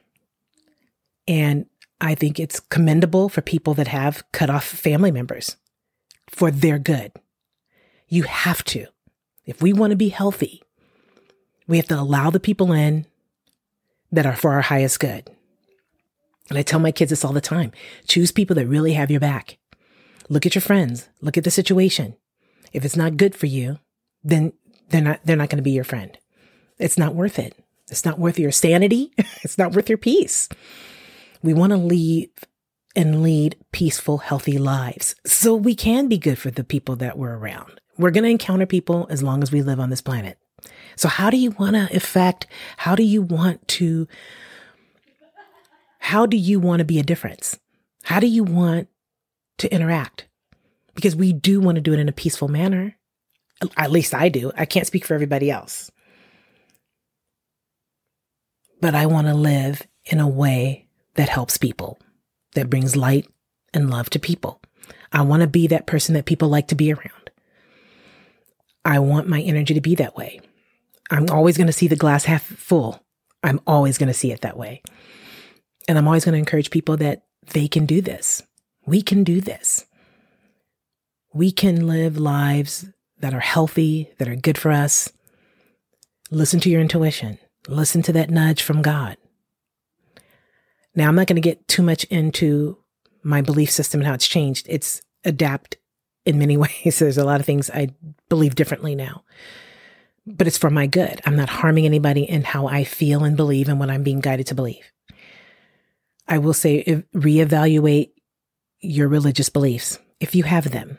And 1.28 1.66
I 2.02 2.16
think 2.16 2.40
it's 2.40 2.60
commendable 2.60 3.30
for 3.30 3.42
people 3.42 3.76
that 3.76 3.88
have 3.88 4.24
cut 4.32 4.50
off 4.50 4.66
family 4.66 5.12
members 5.12 5.56
for 6.28 6.50
their 6.50 6.80
good. 6.80 7.12
You 8.08 8.24
have 8.24 8.64
to. 8.66 8.88
If 9.46 9.62
we 9.62 9.72
want 9.72 9.92
to 9.92 9.98
be 9.98 10.10
healthy, 10.10 10.64
we 11.68 11.78
have 11.78 11.88
to 11.88 12.00
allow 12.00 12.32
the 12.32 12.40
people 12.40 12.74
in 12.74 13.06
that 14.12 14.26
are 14.26 14.36
for 14.36 14.54
our 14.54 14.62
highest 14.62 15.00
good. 15.00 15.30
And 16.50 16.58
I 16.58 16.64
tell 16.64 16.80
my 16.80 16.92
kids 16.92 17.12
this 17.12 17.24
all 17.24 17.34
the 17.34 17.40
time 17.40 17.72
choose 18.08 18.32
people 18.32 18.56
that 18.56 18.68
really 18.68 18.94
have 18.94 19.12
your 19.12 19.20
back. 19.20 19.58
Look 20.28 20.46
at 20.46 20.56
your 20.56 20.62
friends, 20.62 21.08
look 21.22 21.38
at 21.38 21.44
the 21.44 21.52
situation. 21.52 22.16
If 22.74 22.84
it's 22.84 22.96
not 22.96 23.18
good 23.18 23.36
for 23.36 23.46
you, 23.46 23.78
then 24.24 24.54
they're 24.90 25.02
not, 25.02 25.20
they're 25.24 25.36
not 25.36 25.50
going 25.50 25.58
to 25.58 25.64
be 25.64 25.72
your 25.72 25.84
friend. 25.84 26.18
It's 26.80 26.98
not 26.98 27.16
worth 27.16 27.38
it. 27.38 27.56
It's 27.90 28.06
not 28.06 28.18
worth 28.18 28.40
your 28.40 28.52
sanity. 28.52 29.14
it's 29.44 29.58
not 29.58 29.74
worth 29.74 29.88
your 29.88 29.98
peace. 29.98 30.50
We 31.44 31.54
want 31.54 31.72
to 31.72 31.78
leave 31.78 32.30
and 32.96 33.24
lead 33.24 33.58
peaceful, 33.72 34.20
healthy 34.20 34.58
lives 34.58 35.16
so 35.26 35.56
we 35.56 35.76
can 35.76 36.08
be 36.08 36.18
good 36.18 36.38
for 36.38 36.52
the 36.52 36.64
people 36.64 36.96
that 36.98 37.18
we're 37.18 37.38
around. 37.38 37.80
We're 37.98 38.12
going 38.12 38.24
to 38.24 38.30
encounter 38.30 38.66
people 38.66 39.08
as 39.10 39.24
long 39.24 39.44
as 39.44 39.52
we 39.52 39.62
live 39.62 39.80
on 39.80 39.90
this 39.90 40.02
planet. 40.02 40.38
So 40.96 41.08
how 41.08 41.30
do 41.30 41.38
you 41.38 41.52
want 41.52 41.76
to 41.76 41.96
affect? 41.96 42.48
How 42.78 42.96
do 42.96 43.04
you 43.04 43.22
want 43.22 43.68
to, 43.70 44.08
how 46.00 46.26
do 46.26 46.38
you 46.38 46.60
want 46.60 46.80
to 46.80 46.86
be 46.86 47.00
a 47.00 47.04
difference? 47.04 47.60
How 48.04 48.20
do 48.20 48.28
you 48.28 48.44
want 48.44 48.88
to 49.60 49.74
interact? 49.74 50.28
because 50.96 51.16
we 51.16 51.34
do 51.34 51.60
want 51.60 51.76
to 51.76 51.82
do 51.82 51.94
it 51.94 52.00
in 52.00 52.10
a 52.10 52.14
peaceful 52.14 52.48
manner. 52.48 52.96
At 53.78 53.92
least 53.92 54.14
I 54.14 54.30
do. 54.30 54.52
I 54.58 54.66
can't 54.66 54.88
speak 54.88 55.06
for 55.06 55.14
everybody 55.14 55.52
else. 55.52 55.92
But 58.80 58.96
I 58.96 59.06
want 59.06 59.28
to 59.28 59.34
live 59.34 59.84
in 60.06 60.20
a 60.20 60.28
way 60.28 60.88
that 61.16 61.30
helps 61.30 61.58
people, 61.58 62.00
that 62.56 62.70
brings 62.70 62.96
light 62.96 63.28
and 63.74 63.90
love 63.90 64.10
to 64.12 64.20
people. 64.20 64.62
I 65.12 65.22
want 65.22 65.42
to 65.42 65.48
be 65.48 65.68
that 65.68 65.88
person 65.88 66.16
that 66.16 66.26
people 66.26 66.50
like 66.50 66.68
to 66.70 66.76
be 66.76 66.92
around. 66.92 67.32
I 68.84 69.00
want 69.00 69.28
my 69.28 69.42
energy 69.42 69.74
to 69.74 69.82
be 69.82 69.96
that 69.96 70.16
way. 70.16 70.42
I'm 71.10 71.30
always 71.30 71.58
going 71.58 71.68
to 71.68 71.74
see 71.74 71.88
the 71.88 71.96
glass 71.96 72.26
half 72.26 72.44
full. 72.44 73.04
I'm 73.44 73.60
always 73.68 73.98
going 73.98 74.08
to 74.08 74.14
see 74.14 74.32
it 74.32 74.42
that 74.42 74.58
way. 74.58 74.82
And 75.88 75.98
I'm 75.98 76.08
always 76.08 76.26
going 76.26 76.34
to 76.34 76.40
encourage 76.40 76.72
people 76.72 76.98
that 76.98 77.24
they 77.54 77.68
can 77.68 77.86
do 77.86 78.02
this. 78.02 78.42
We 78.86 79.02
can 79.02 79.24
do 79.24 79.42
this. 79.42 79.86
We 81.34 81.52
can 81.52 81.88
live 81.88 82.18
lives 82.18 82.86
that 83.20 83.34
are 83.34 83.40
healthy, 83.40 84.12
that 84.18 84.28
are 84.28 84.36
good 84.36 84.58
for 84.58 84.72
us. 84.72 85.12
Listen 86.30 86.60
to 86.62 86.70
your 86.70 86.82
intuition. 86.82 87.38
Listen 87.68 88.02
to 88.04 88.14
that 88.14 88.30
nudge 88.30 88.62
from 88.62 88.82
God. 88.82 89.18
Now, 90.96 91.08
I'm 91.08 91.16
not 91.16 91.28
going 91.28 91.42
to 91.42 91.42
get 91.42 91.68
too 91.68 91.84
much 91.84 92.04
into 92.06 92.78
my 93.24 93.42
belief 93.42 93.72
system 93.72 94.02
and 94.02 94.08
how 94.08 94.14
it's 94.14 94.28
changed. 94.28 94.66
It's 94.70 95.02
adapt 95.24 95.78
in 96.26 96.40
many 96.40 96.58
ways. 96.86 97.00
There's 97.00 97.18
a 97.18 97.26
lot 97.26 97.40
of 97.40 97.46
things 97.46 97.70
I 97.70 97.90
believe 98.30 98.56
differently 98.56 98.96
now, 98.96 99.24
but 100.26 100.48
it's 100.48 100.58
for 100.58 100.70
my 100.70 100.88
good. 100.88 101.22
I'm 101.26 101.36
not 101.36 101.50
harming 101.50 101.86
anybody 101.86 102.24
in 102.24 102.44
how 102.44 102.68
I 102.68 102.84
feel 102.84 103.24
and 103.24 103.38
believe 103.38 103.70
and 103.70 103.80
what 103.80 103.90
I'm 103.90 104.04
being 104.04 104.20
guided 104.20 104.48
to 104.48 104.56
believe. 104.56 104.92
I 106.28 106.38
will 106.38 106.54
say 106.54 107.04
reevaluate 107.16 108.12
your 108.80 109.08
religious 109.08 109.50
beliefs 109.50 110.00
if 110.20 110.36
you 110.36 110.44
have 110.44 110.72
them. 110.72 110.98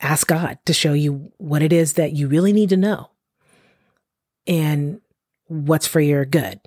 Ask 0.00 0.28
God 0.28 0.58
to 0.66 0.72
show 0.72 0.92
you 0.92 1.32
what 1.38 1.62
it 1.62 1.72
is 1.72 1.94
that 1.94 2.12
you 2.12 2.28
really 2.28 2.52
need 2.52 2.68
to 2.68 2.76
know 2.76 3.10
and 4.46 5.00
what's 5.46 5.86
for 5.86 6.00
your 6.00 6.24
good. 6.24 6.60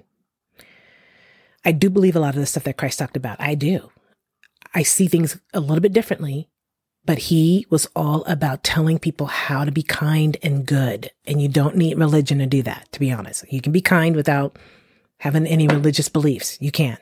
I 1.63 1.72
do 1.72 1.89
believe 1.89 2.15
a 2.15 2.20
lot 2.20 2.36
of 2.36 2.39
the 2.39 2.46
stuff 2.46 2.63
that 2.63 2.77
Christ 2.77 3.00
talked 3.00 3.18
about. 3.18 3.39
I 3.39 3.56
do. 3.56 3.91
I 4.74 4.84
see 4.84 5.08
things 5.08 5.39
a 5.53 5.60
little 5.60 5.82
bit 5.82 5.94
differently, 5.94 6.50
but 7.06 7.18
he 7.18 7.65
was 7.70 7.88
all 7.96 8.24
about 8.25 8.63
telling 8.63 9.00
people 9.00 9.27
how 9.27 9.65
to 9.65 9.72
be 9.72 9.84
kind 9.84 10.38
and 10.41 10.65
good. 10.65 11.12
And 11.25 11.41
you 11.41 11.48
don't 11.48 11.75
need 11.75 11.98
religion 11.98 12.39
to 12.39 12.46
do 12.46 12.63
that, 12.63 12.91
to 12.94 13.00
be 13.00 13.12
honest. 13.12 13.46
You 13.51 13.62
can 13.62 13.72
be 13.72 13.82
kind 13.82 14.15
without 14.15 14.58
having 15.20 15.46
any 15.46 15.68
religious 15.68 16.10
beliefs. 16.10 16.58
You 16.62 16.72
can. 16.72 16.98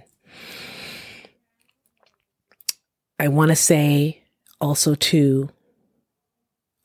I 3.17 3.27
want 3.27 3.49
to 3.49 3.55
say 3.55 4.23
also, 4.59 4.95
too, 4.95 5.49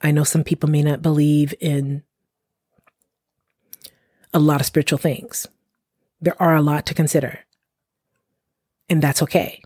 I 0.01 0.11
know 0.11 0.25
some 0.25 0.45
people 0.45 0.69
may 0.69 0.83
not 0.83 1.03
believe 1.03 1.55
in 1.61 2.03
a 4.33 4.39
lot 4.39 4.61
of 4.61 4.67
spiritual 4.67 4.99
things. 4.99 5.47
There 6.21 6.41
are 6.43 6.57
a 6.57 6.63
lot 6.63 6.87
to 6.87 6.95
consider, 6.95 7.41
and 8.89 9.03
that's 9.03 9.23
okay. 9.23 9.63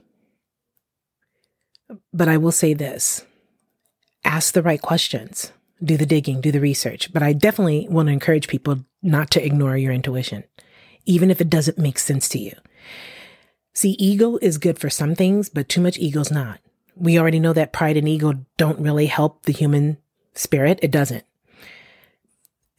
But 2.13 2.29
I 2.29 2.37
will 2.37 2.53
say 2.53 2.75
this 2.75 3.25
ask 4.25 4.53
the 4.53 4.63
right 4.63 4.81
questions, 4.81 5.53
do 5.83 5.97
the 5.97 6.07
digging, 6.07 6.41
do 6.41 6.53
the 6.53 6.61
research. 6.61 7.13
But 7.13 7.23
I 7.23 7.33
definitely 7.33 7.87
want 7.89 8.09
to 8.09 8.13
encourage 8.13 8.49
people 8.49 8.85
not 9.03 9.31
to 9.33 9.45
ignore 9.45 9.77
your 9.77 9.93
intuition, 9.93 10.45
even 11.07 11.31
if 11.31 11.41
it 11.41 11.51
doesn't 11.51 11.79
make 11.79 11.99
sense 11.99 12.29
to 12.31 12.39
you. 12.39 12.53
See, 13.75 13.91
ego 13.93 14.39
is 14.43 14.59
good 14.59 14.79
for 14.79 14.91
some 14.91 15.15
things, 15.15 15.49
but 15.49 15.69
too 15.69 15.81
much 15.81 15.99
ego 15.99 16.21
is 16.21 16.31
not. 16.31 16.61
We 16.97 17.19
already 17.19 17.39
know 17.39 17.53
that 17.53 17.73
pride 17.73 17.97
and 17.97 18.09
ego 18.09 18.45
don't 18.57 18.81
really 18.81 19.07
help 19.07 19.45
the 19.45 19.53
human 19.53 19.99
spirit. 20.35 20.81
It 20.83 20.91
doesn't. 20.91 21.25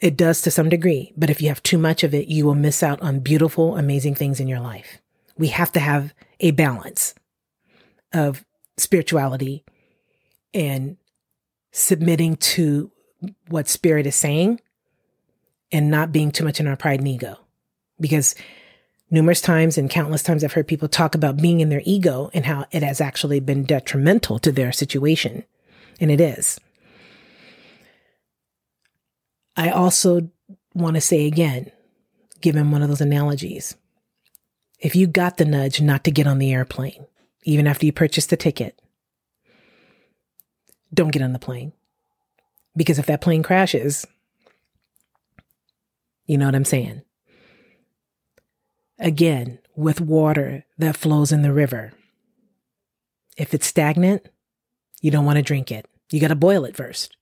It 0.01 0.17
does 0.17 0.41
to 0.41 0.51
some 0.51 0.69
degree, 0.69 1.13
but 1.17 1.29
if 1.29 1.41
you 1.41 1.49
have 1.49 1.63
too 1.63 1.77
much 1.77 2.03
of 2.03 2.13
it, 2.13 2.27
you 2.27 2.45
will 2.45 2.55
miss 2.55 2.83
out 2.83 3.01
on 3.01 3.19
beautiful, 3.19 3.77
amazing 3.77 4.15
things 4.15 4.39
in 4.39 4.47
your 4.47 4.59
life. 4.59 5.01
We 5.37 5.47
have 5.47 5.71
to 5.73 5.79
have 5.79 6.13
a 6.39 6.51
balance 6.51 7.13
of 8.13 8.45
spirituality 8.77 9.63
and 10.53 10.97
submitting 11.71 12.35
to 12.37 12.91
what 13.49 13.67
spirit 13.67 14.07
is 14.07 14.15
saying 14.15 14.59
and 15.71 15.91
not 15.91 16.11
being 16.11 16.31
too 16.31 16.43
much 16.43 16.59
in 16.59 16.67
our 16.67 16.77
pride 16.77 16.99
and 16.99 17.07
ego. 17.07 17.37
Because 17.99 18.33
numerous 19.11 19.41
times 19.41 19.77
and 19.77 19.89
countless 19.89 20.23
times 20.23 20.43
I've 20.43 20.53
heard 20.53 20.67
people 20.67 20.87
talk 20.87 21.15
about 21.15 21.37
being 21.37 21.59
in 21.59 21.69
their 21.69 21.81
ego 21.83 22.29
and 22.33 22.45
how 22.45 22.65
it 22.71 22.83
has 22.83 23.01
actually 23.01 23.39
been 23.39 23.63
detrimental 23.63 24.39
to 24.39 24.51
their 24.51 24.71
situation. 24.71 25.43
And 25.99 26.09
it 26.09 26.21
is. 26.21 26.59
I 29.57 29.69
also 29.69 30.29
want 30.73 30.95
to 30.95 31.01
say 31.01 31.25
again, 31.27 31.71
given 32.39 32.71
one 32.71 32.81
of 32.81 32.87
those 32.87 33.01
analogies, 33.01 33.75
if 34.79 34.95
you 34.95 35.07
got 35.07 35.37
the 35.37 35.45
nudge 35.45 35.81
not 35.81 36.03
to 36.05 36.11
get 36.11 36.27
on 36.27 36.39
the 36.39 36.53
airplane, 36.53 37.05
even 37.43 37.67
after 37.67 37.85
you 37.85 37.91
purchased 37.91 38.29
the 38.29 38.37
ticket, 38.37 38.81
don't 40.93 41.11
get 41.11 41.21
on 41.21 41.33
the 41.33 41.39
plane. 41.39 41.73
Because 42.75 42.97
if 42.97 43.05
that 43.07 43.21
plane 43.21 43.43
crashes, 43.43 44.07
you 46.25 46.37
know 46.37 46.45
what 46.45 46.55
I'm 46.55 46.65
saying? 46.65 47.01
Again, 48.99 49.59
with 49.75 50.01
water 50.01 50.65
that 50.77 50.97
flows 50.97 51.31
in 51.31 51.41
the 51.41 51.53
river, 51.53 51.93
if 53.37 53.53
it's 53.53 53.67
stagnant, 53.67 54.27
you 55.01 55.11
don't 55.11 55.25
want 55.25 55.37
to 55.37 55.43
drink 55.43 55.71
it. 55.71 55.87
You 56.11 56.19
got 56.19 56.27
to 56.29 56.35
boil 56.35 56.65
it 56.65 56.75
first. 56.75 57.15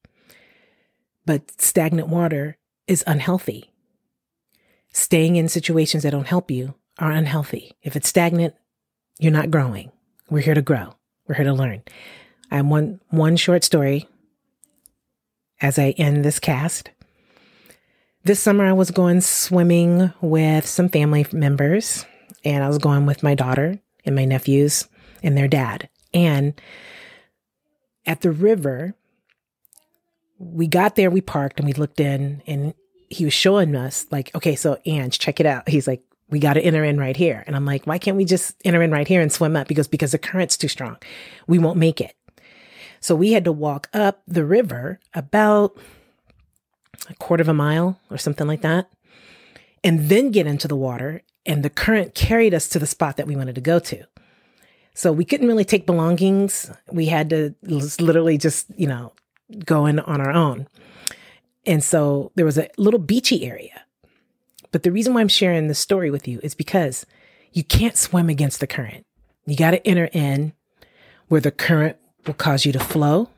But 1.25 1.59
stagnant 1.61 2.07
water 2.07 2.57
is 2.87 3.03
unhealthy. 3.05 3.71
Staying 4.91 5.35
in 5.35 5.47
situations 5.47 6.03
that 6.03 6.11
don't 6.11 6.27
help 6.27 6.49
you 6.49 6.73
are 6.99 7.11
unhealthy. 7.11 7.73
If 7.81 7.95
it's 7.95 8.09
stagnant, 8.09 8.55
you're 9.19 9.31
not 9.31 9.51
growing. 9.51 9.91
We're 10.29 10.41
here 10.41 10.53
to 10.53 10.61
grow. 10.61 10.95
We're 11.27 11.35
here 11.35 11.45
to 11.45 11.53
learn. 11.53 11.83
I 12.51 12.57
have 12.57 12.65
one 12.65 12.99
one 13.09 13.35
short 13.35 13.63
story 13.63 14.07
as 15.61 15.77
I 15.77 15.89
end 15.97 16.23
this 16.23 16.39
cast. 16.39 16.91
This 18.23 18.39
summer 18.39 18.65
I 18.65 18.73
was 18.73 18.91
going 18.91 19.21
swimming 19.21 20.13
with 20.21 20.65
some 20.65 20.89
family 20.89 21.25
members 21.31 22.05
and 22.43 22.63
I 22.63 22.67
was 22.67 22.77
going 22.77 23.05
with 23.05 23.23
my 23.23 23.35
daughter 23.35 23.79
and 24.05 24.15
my 24.15 24.25
nephews 24.25 24.87
and 25.23 25.37
their 25.37 25.47
dad. 25.47 25.89
And 26.13 26.59
at 28.05 28.21
the 28.21 28.31
river, 28.31 28.95
we 30.39 30.67
got 30.67 30.95
there, 30.95 31.09
we 31.09 31.21
parked 31.21 31.59
and 31.59 31.67
we 31.67 31.73
looked 31.73 31.99
in 31.99 32.41
and 32.47 32.73
he 33.09 33.25
was 33.25 33.33
showing 33.33 33.75
us 33.75 34.05
like, 34.11 34.33
okay, 34.35 34.55
so 34.55 34.77
Ange, 34.85 35.17
check 35.17 35.39
it 35.39 35.45
out. 35.45 35.67
He's 35.69 35.87
like, 35.87 36.03
we 36.29 36.39
got 36.39 36.53
to 36.53 36.61
enter 36.61 36.83
in 36.83 36.99
right 36.99 37.15
here. 37.15 37.43
And 37.47 37.55
I'm 37.55 37.65
like, 37.65 37.85
why 37.85 37.97
can't 37.97 38.17
we 38.17 38.25
just 38.25 38.55
enter 38.65 38.81
in 38.81 38.91
right 38.91 39.07
here 39.07 39.21
and 39.21 39.31
swim 39.31 39.55
up? 39.55 39.67
Because, 39.67 39.87
because 39.87 40.11
the 40.11 40.17
current's 40.17 40.57
too 40.57 40.67
strong. 40.67 40.97
We 41.47 41.59
won't 41.59 41.77
make 41.77 42.01
it. 42.01 42.15
So 42.99 43.15
we 43.15 43.31
had 43.31 43.45
to 43.45 43.51
walk 43.51 43.89
up 43.93 44.23
the 44.27 44.45
river 44.45 44.99
about 45.13 45.77
a 47.09 47.13
quarter 47.15 47.41
of 47.41 47.47
a 47.47 47.53
mile 47.53 47.99
or 48.09 48.17
something 48.17 48.47
like 48.47 48.61
that, 48.61 48.89
and 49.83 50.09
then 50.09 50.31
get 50.31 50.47
into 50.47 50.67
the 50.67 50.75
water. 50.75 51.21
And 51.45 51.63
the 51.63 51.69
current 51.69 52.13
carried 52.13 52.53
us 52.53 52.67
to 52.69 52.79
the 52.79 52.87
spot 52.87 53.15
that 53.15 53.27
we 53.27 53.35
wanted 53.35 53.55
to 53.55 53.61
go 53.61 53.79
to. 53.79 54.03
So 54.93 55.13
we 55.13 55.23
couldn't 55.23 55.47
really 55.47 55.63
take 55.63 55.85
belongings. 55.85 56.69
We 56.91 57.05
had 57.05 57.29
to 57.29 57.55
literally 57.63 58.37
just, 58.37 58.65
you 58.75 58.87
know, 58.87 59.13
go 59.63 59.85
in 59.85 59.99
on 59.99 60.19
our 60.19 60.31
own. 60.31 60.67
And 61.65 61.83
so 61.83 62.31
there 62.35 62.45
was 62.45 62.57
a 62.57 62.67
little 62.77 62.99
beachy 62.99 63.45
area 63.45 63.83
but 64.77 64.83
the 64.83 64.91
reason 64.91 65.15
why 65.15 65.21
I'm 65.21 65.27
sharing 65.27 65.67
this 65.67 65.79
story 65.79 66.11
with 66.11 66.27
you 66.27 66.39
is 66.43 66.53
because 66.53 67.03
you 67.51 67.63
can't 67.63 67.97
swim 67.97 68.29
against 68.29 68.59
the 68.59 68.67
current. 68.67 69.07
You 69.47 69.55
got 69.57 69.71
to 69.71 69.87
enter 69.87 70.07
in 70.13 70.53
where 71.29 71.41
the 71.41 71.49
current 71.49 71.97
will 72.27 72.35
cause 72.35 72.63
you 72.63 72.71
to 72.73 72.79
flow. 72.79 73.31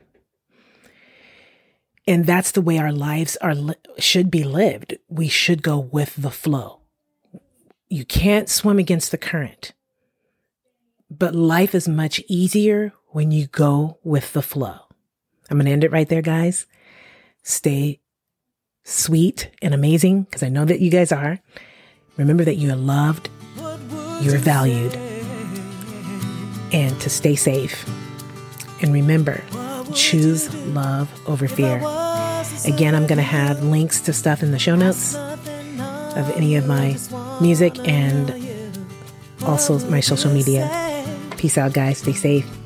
And 2.06 2.26
that's 2.26 2.50
the 2.50 2.60
way 2.60 2.76
our 2.76 2.92
lives 2.92 3.38
are 3.38 3.54
should 3.96 4.30
be 4.30 4.44
lived. 4.44 4.98
We 5.08 5.28
should 5.28 5.62
go 5.62 5.78
with 5.78 6.14
the 6.14 6.30
flow. 6.30 6.82
You 7.88 8.04
can't 8.04 8.50
swim 8.50 8.78
against 8.78 9.10
the 9.10 9.16
current. 9.16 9.72
But 11.08 11.34
life 11.34 11.74
is 11.74 11.88
much 11.88 12.20
easier 12.28 12.92
when 13.12 13.30
you 13.30 13.46
go 13.46 13.98
with 14.04 14.34
the 14.34 14.42
flow. 14.42 14.80
I'm 15.48 15.56
going 15.56 15.64
to 15.64 15.72
end 15.72 15.84
it 15.84 15.90
right 15.90 16.06
there, 16.06 16.20
guys. 16.20 16.66
Stay 17.42 17.99
sweet 18.84 19.50
and 19.62 19.74
amazing, 19.74 20.22
because 20.22 20.42
I 20.42 20.48
know 20.48 20.64
that 20.64 20.80
you 20.80 20.90
guys 20.90 21.12
are. 21.12 21.38
Remember 22.16 22.44
that 22.44 22.56
you 22.56 22.70
are 22.70 22.76
loved, 22.76 23.30
you're 24.20 24.38
valued, 24.38 24.94
and 26.72 27.00
to 27.00 27.08
stay 27.10 27.36
safe. 27.36 27.88
And 28.82 28.92
remember, 28.92 29.42
choose 29.94 30.54
love 30.66 31.08
over 31.28 31.48
fear. 31.48 31.78
Again, 32.66 32.94
I'm 32.94 33.06
going 33.06 33.18
to 33.18 33.22
have 33.22 33.62
links 33.62 34.00
to 34.02 34.12
stuff 34.12 34.42
in 34.42 34.50
the 34.50 34.58
show 34.58 34.74
notes 34.74 35.14
of 35.14 36.30
any 36.36 36.56
of 36.56 36.66
my 36.66 36.96
music 37.40 37.78
and 37.88 38.34
also 39.42 39.78
my 39.88 40.00
social 40.00 40.32
media. 40.32 40.68
Peace 41.36 41.56
out, 41.56 41.72
guys. 41.72 41.98
Stay 41.98 42.12
safe. 42.12 42.59